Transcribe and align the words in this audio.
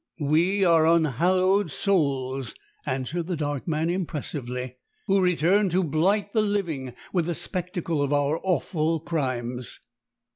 "We 0.19 0.65
are 0.65 0.87
unhallowed 0.87 1.69
souls," 1.69 2.55
answered 2.87 3.27
the 3.27 3.35
dark 3.35 3.67
man 3.67 3.87
impressively, 3.87 4.77
"who 5.05 5.21
return 5.21 5.69
to 5.69 5.83
blight 5.83 6.33
the 6.33 6.41
living 6.41 6.95
with 7.13 7.27
the 7.27 7.35
spectacle 7.35 8.01
of 8.01 8.11
our 8.11 8.39
awful 8.43 8.99
crimes." 8.99 9.79